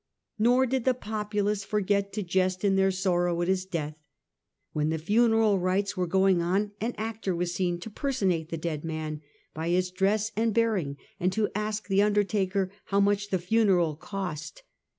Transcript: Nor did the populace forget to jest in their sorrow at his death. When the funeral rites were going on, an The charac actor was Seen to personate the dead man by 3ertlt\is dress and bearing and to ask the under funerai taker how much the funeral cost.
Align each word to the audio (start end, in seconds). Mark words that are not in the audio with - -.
Nor 0.39 0.65
did 0.65 0.83
the 0.83 0.95
populace 0.95 1.63
forget 1.63 2.11
to 2.13 2.23
jest 2.23 2.63
in 2.63 2.75
their 2.75 2.89
sorrow 2.89 3.39
at 3.43 3.47
his 3.47 3.65
death. 3.67 3.99
When 4.73 4.89
the 4.89 4.97
funeral 4.97 5.59
rites 5.59 5.95
were 5.95 6.07
going 6.07 6.41
on, 6.41 6.71
an 6.81 6.93
The 6.93 6.97
charac 6.97 6.97
actor 6.97 7.35
was 7.35 7.53
Seen 7.53 7.79
to 7.81 7.89
personate 7.91 8.49
the 8.49 8.57
dead 8.57 8.83
man 8.83 9.21
by 9.53 9.69
3ertlt\is 9.69 9.91
dress 9.91 10.31
and 10.35 10.55
bearing 10.55 10.97
and 11.19 11.31
to 11.33 11.49
ask 11.53 11.87
the 11.87 12.01
under 12.01 12.23
funerai 12.23 12.29
taker 12.29 12.71
how 12.85 12.99
much 12.99 13.29
the 13.29 13.37
funeral 13.37 13.95
cost. 13.95 14.63